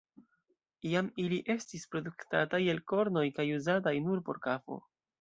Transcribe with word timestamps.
Iam 0.91 1.11
ili 1.25 1.39
estis 1.57 1.85
produktataj 1.93 2.63
el 2.75 2.83
kornoj 2.95 3.27
kaj 3.39 3.49
uzataj 3.63 3.97
nur 4.11 4.29
por 4.29 4.45
kafo. 4.51 4.85